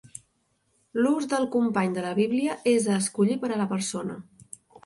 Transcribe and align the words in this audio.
L'ús 1.01 1.27
del 1.33 1.45
"company 1.57 1.93
de 1.99 2.05
la 2.07 2.15
Bíblia" 2.21 2.57
és 2.75 2.89
a 2.95 2.99
escollir 3.05 3.39
per 3.45 3.55
a 3.59 3.63
la 3.65 3.71
persona. 3.75 4.21